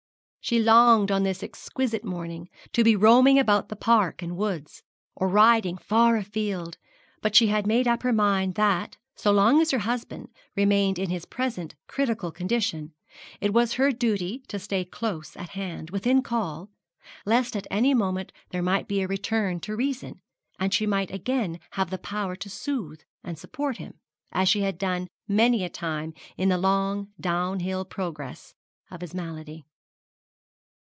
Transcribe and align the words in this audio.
She 0.43 0.59
longed 0.59 1.11
on 1.11 1.21
this 1.23 1.43
exquisite 1.43 2.03
morning 2.03 2.49
to 2.73 2.83
be 2.83 2.95
roaming 2.95 3.37
about 3.39 3.69
the 3.69 3.75
park 3.75 4.23
and 4.23 4.35
woods, 4.35 4.81
or 5.15 5.29
riding 5.29 5.77
far 5.77 6.17
afield; 6.17 6.77
but 7.21 7.35
she 7.35 7.47
had 7.47 7.67
made 7.67 7.87
up 7.87 8.01
her 8.01 8.11
mind 8.11 8.55
that, 8.55 8.97
so 9.15 9.31
long 9.31 9.61
as 9.61 9.69
her 9.69 9.77
husband 9.77 10.29
remained 10.55 10.97
in 10.97 11.11
his 11.11 11.25
present 11.25 11.75
critical 11.87 12.31
condition, 12.31 12.93
it 13.39 13.53
was 13.53 13.73
her 13.73 13.91
duty 13.91 14.39
to 14.47 14.57
stay 14.57 14.83
close 14.83 15.37
at 15.37 15.49
hand, 15.49 15.91
within 15.91 16.23
call, 16.23 16.71
lest 17.23 17.55
at 17.55 17.67
any 17.69 17.93
moment 17.93 18.31
there 18.49 18.63
might 18.63 18.87
be 18.87 19.01
a 19.01 19.07
return 19.07 19.59
to 19.59 19.75
reason, 19.75 20.19
and 20.59 20.73
she 20.73 20.87
might 20.87 21.11
again 21.11 21.59
have 21.73 21.95
power 22.01 22.35
to 22.35 22.49
soothe 22.49 23.01
and 23.23 23.37
support 23.37 23.77
him, 23.77 23.93
as 24.31 24.49
she 24.49 24.61
had 24.61 24.79
done 24.79 25.07
many 25.27 25.63
a 25.63 25.69
time 25.69 26.13
in 26.35 26.49
the 26.49 26.57
long 26.57 27.09
down 27.19 27.59
hill 27.59 27.85
progress 27.85 28.55
of 28.89 29.01
his 29.01 29.13
malady. 29.13 29.63